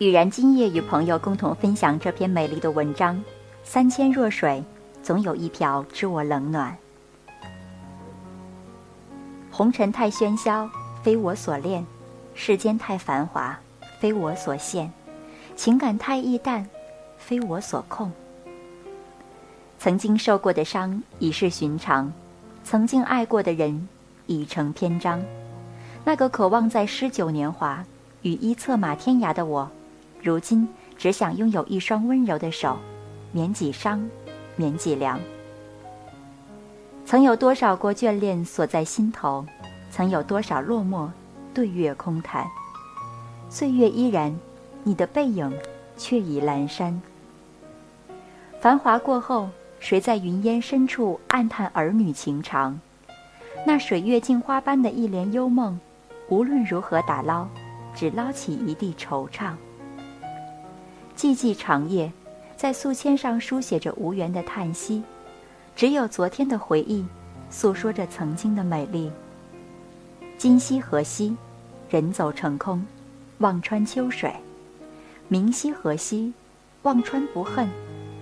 [0.00, 3.22] 雨然今夜与朋友共同分享这篇美丽的文章：
[3.62, 4.60] 三千弱水，
[5.04, 6.76] 总有一瓢知我冷暖。
[9.52, 10.68] 红尘太喧嚣，
[11.04, 11.84] 非我所恋；
[12.34, 13.56] 世间太繁华，
[14.00, 14.88] 非我所羡；
[15.54, 16.68] 情感太易淡，
[17.16, 18.10] 非我所控。
[19.78, 22.12] 曾经受过的伤已是寻常，
[22.64, 23.88] 曾经爱过的人
[24.26, 25.22] 已成篇章。
[26.04, 27.84] 那个渴望在诗酒年华
[28.22, 29.70] 与一策马天涯的我。
[30.24, 32.78] 如今只想拥有一双温柔的手，
[33.30, 34.08] 免几伤，
[34.56, 35.20] 免几凉。
[37.04, 39.44] 曾有多少过眷恋锁在心头，
[39.90, 41.10] 曾有多少落寞
[41.52, 42.46] 对月空谈。
[43.50, 44.34] 岁月依然，
[44.82, 45.52] 你的背影
[45.98, 46.98] 却已阑珊。
[48.62, 52.80] 繁华过后，谁在云烟深处暗叹儿女情长？
[53.66, 55.78] 那水月镜花般的一帘幽梦，
[56.30, 57.46] 无论如何打捞，
[57.94, 59.52] 只捞起一地惆怅。
[61.16, 62.12] 寂寂长夜，
[62.56, 65.02] 在素笺上书写着无缘的叹息，
[65.76, 67.04] 只有昨天的回忆，
[67.50, 69.10] 诉说着曾经的美丽。
[70.36, 71.36] 今夕何夕，
[71.88, 72.84] 人走成空，
[73.38, 74.30] 望穿秋水；
[75.28, 76.32] 明夕何夕，
[76.82, 77.68] 望穿不恨，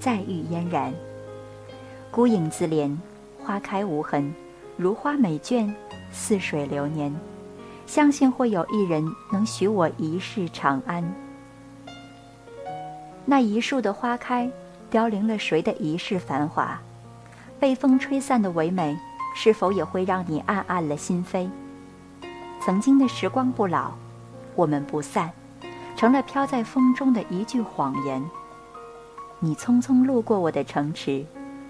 [0.00, 0.92] 再遇嫣然。
[2.10, 2.94] 孤影自怜，
[3.38, 4.34] 花开无痕，
[4.76, 5.72] 如花美眷，
[6.10, 7.14] 似水流年。
[7.86, 11.04] 相信会有一人能许我一世长安。
[13.26, 14.50] 那一树的花开，
[14.90, 16.80] 凋零了谁的一世繁华？
[17.60, 18.98] 被风吹散的唯美，
[19.36, 21.48] 是否也会让你暗暗了心扉？
[22.60, 23.92] 曾经的时光不老，
[24.54, 25.30] 我们不散，
[25.94, 28.22] 成了飘在风中的一句谎言。
[29.38, 31.24] 你匆匆路过我的城池，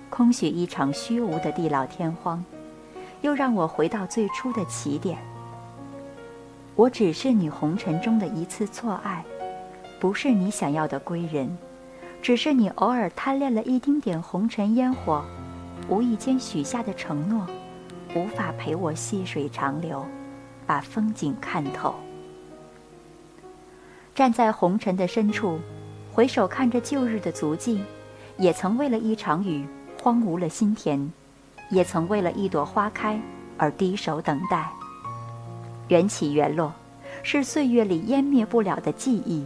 [0.08, 2.42] 空许一场虚无的地老天荒，
[3.20, 5.18] 又让我回到最初的起点。
[6.76, 9.24] 我只是你红尘中的一次错爱。
[10.00, 11.58] 不是你想要的归人，
[12.22, 15.22] 只是你偶尔贪恋了一丁点红尘烟火，
[15.90, 17.46] 无意间许下的承诺，
[18.16, 20.02] 无法陪我细水长流，
[20.66, 21.94] 把风景看透。
[24.14, 25.58] 站在红尘的深处，
[26.10, 27.82] 回首看着旧日的足迹，
[28.38, 29.66] 也曾为了一场雨
[30.02, 31.12] 荒芜了心田，
[31.68, 33.20] 也曾为了一朵花开
[33.58, 34.72] 而低首等待。
[35.88, 36.72] 缘起缘落，
[37.22, 39.44] 是岁月里湮灭不了的记忆。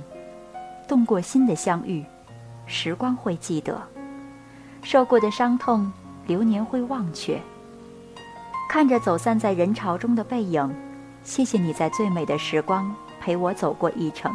[0.87, 2.05] 动过心的相遇，
[2.67, 3.75] 时光会记得；
[4.83, 5.93] 受过的伤痛，
[6.27, 7.41] 流年会忘却。
[8.69, 10.75] 看着走散在人潮中的背影，
[11.23, 14.33] 谢谢你在最美的时光陪我走过一程。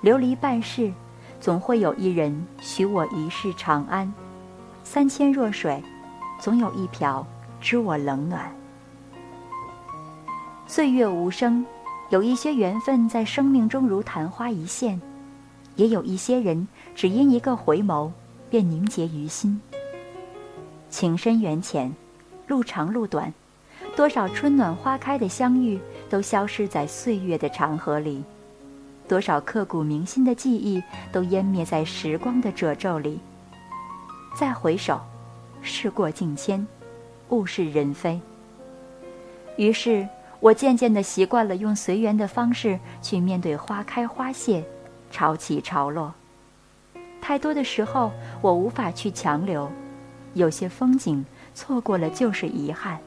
[0.00, 0.92] 流离半世，
[1.40, 4.12] 总会有一人许我一世长安。
[4.82, 5.82] 三千弱水，
[6.38, 7.26] 总有一瓢
[7.60, 8.54] 知我冷暖。
[10.66, 11.64] 岁月无声，
[12.10, 15.00] 有一些缘分在生命中如昙花一现。
[15.76, 18.10] 也有一些人，只因一个回眸，
[18.48, 19.60] 便凝结于心。
[20.88, 21.92] 情深缘浅，
[22.46, 23.32] 路长路短，
[23.96, 28.22] 多少春暖花开的相遇，都消失在岁月的长河里；
[29.08, 33.18] 多少刻骨铭心的记忆，都湮灭在时光的褶皱里。
[34.38, 35.00] 再回首，
[35.60, 36.64] 事过境迁，
[37.30, 38.20] 物是人非。
[39.56, 40.06] 于是
[40.38, 44.64] 我渐渐地习惯了用随缘的方式去面对花开花谢。
[45.14, 46.12] 潮起潮落，
[47.20, 48.10] 太多的时候
[48.42, 49.70] 我无法去强留。
[50.32, 51.24] 有些风景
[51.54, 52.98] 错过了就是遗憾，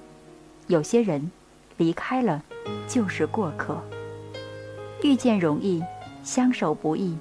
[0.67, 1.29] 有些人
[1.75, 2.41] 离开了
[2.87, 3.77] 就是过客。
[5.03, 5.83] 遇见容易，
[6.23, 7.17] 相守不易，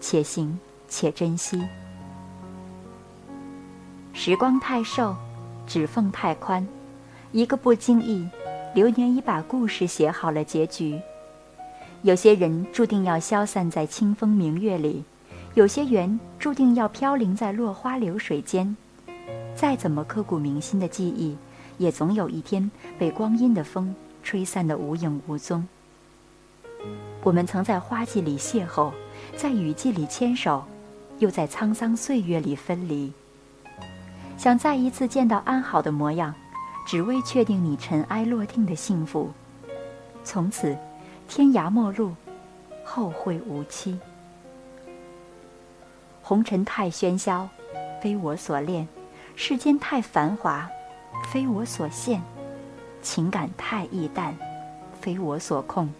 [0.00, 0.58] 且行
[0.88, 1.62] 且珍惜。
[4.12, 5.14] 时光太瘦，
[5.64, 6.66] 指缝太宽，
[7.30, 8.28] 一个不经意，
[8.74, 11.00] 流年已把故事写好了结局。
[12.04, 15.02] 有些人注定要消散在清风明月里，
[15.54, 18.76] 有些缘注定要飘零在落花流水间。
[19.56, 21.34] 再怎么刻骨铭心的记忆，
[21.78, 25.66] 也总有一天被光阴的风吹散的无影无踪。
[27.22, 28.92] 我们曾在花季里邂逅，
[29.34, 30.62] 在雨季里牵手，
[31.20, 33.10] 又在沧桑岁月里分离。
[34.36, 36.34] 想再一次见到安好的模样，
[36.86, 39.30] 只为确定你尘埃落定的幸福。
[40.22, 40.76] 从此，
[41.28, 42.12] 天涯陌路，
[42.84, 43.98] 后会无期。
[46.22, 47.48] 红尘太喧嚣，
[48.00, 48.86] 非我所恋；
[49.36, 50.68] 世间太繁华，
[51.30, 52.20] 非我所羡；
[53.02, 54.36] 情感太易淡，
[55.00, 55.92] 非我所控。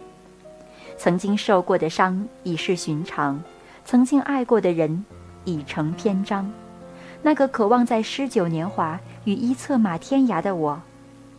[0.97, 3.43] 曾经受过的伤已是寻常，
[3.83, 5.05] 曾经爱过的人
[5.43, 6.49] 已成篇章。
[7.21, 10.81] 那个渴望在诗酒年华与一策马天涯的我，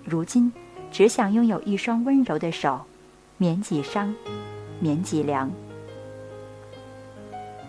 [0.05, 0.53] 如今
[0.91, 2.85] 只想拥有一双温柔的手，
[3.39, 4.15] 免己伤，
[4.81, 5.51] 免己凉。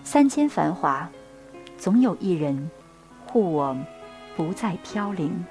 [0.03, 1.09] 三千繁华，
[1.77, 2.71] 总有一人
[3.25, 3.77] 护我
[4.37, 5.45] 不再飘零。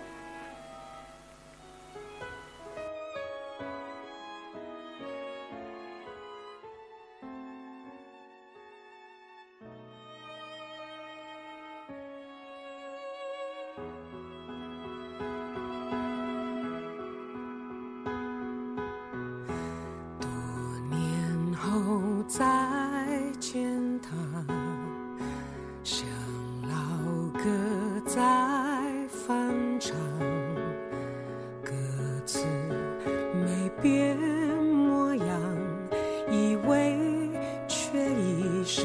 [38.66, 38.84] 声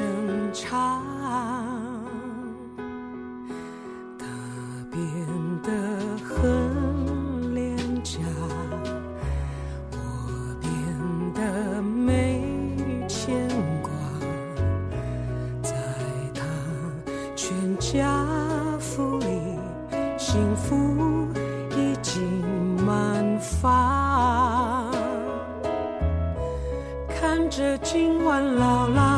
[0.54, 1.02] 唱。
[4.16, 4.26] 他
[4.92, 5.02] 变
[5.64, 5.72] 得
[6.24, 8.20] 很廉价。
[9.92, 9.96] 我
[10.62, 10.70] 变
[11.34, 12.40] 得没
[13.08, 13.50] 牵
[13.82, 13.90] 挂，
[15.64, 15.74] 在
[16.36, 16.46] 他
[17.36, 18.24] 全家
[18.80, 19.58] 福里，
[20.16, 21.28] 幸福
[21.72, 22.22] 已经
[22.86, 24.92] 满发。
[27.20, 29.11] 看着今晚牢牢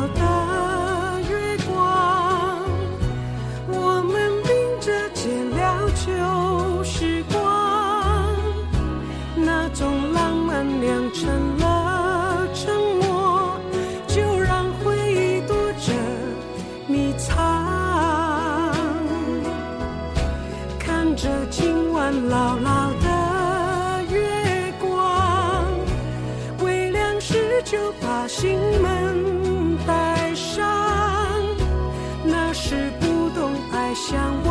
[27.62, 30.62] 就把心门带上。
[32.24, 34.43] 那时不懂爱，想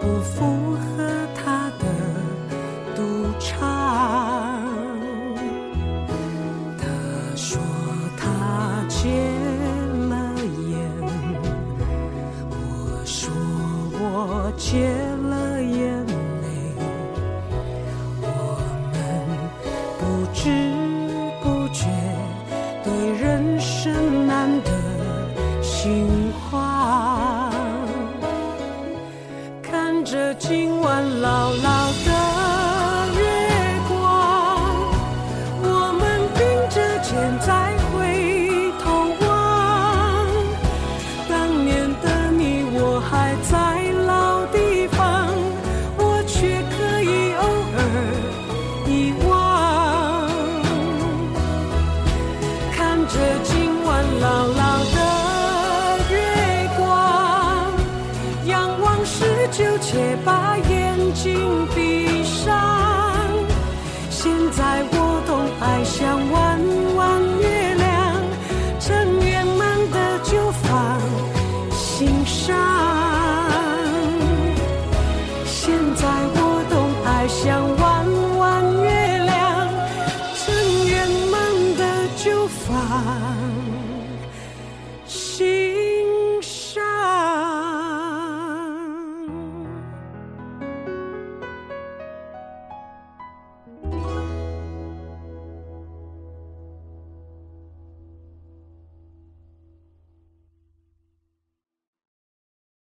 [0.00, 1.84] 不符合他的
[2.94, 3.02] 独
[3.38, 3.58] 唱。
[6.78, 6.84] 他
[7.36, 7.60] 说
[8.16, 9.08] 他戒
[10.08, 10.34] 了
[10.70, 10.76] 烟。
[12.50, 13.30] 我说
[14.00, 14.88] 我戒
[30.48, 32.17] 今晚牢牢的